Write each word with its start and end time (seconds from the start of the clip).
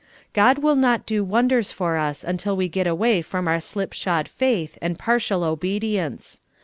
God 0.33 0.57
will 0.57 0.75
not 0.75 1.05
do 1.05 1.23
wonders 1.23 1.71
for 1.71 1.95
us 1.95 2.25
till 2.37 2.55
we 2.57 2.67
get 2.67 2.87
away 2.87 3.21
from 3.21 3.47
our 3.47 3.59
slip 3.59 3.93
shod 3.93 4.27
faith 4.27 4.75
and 4.81 4.97
partial 4.97 5.43
obedience. 5.43 6.41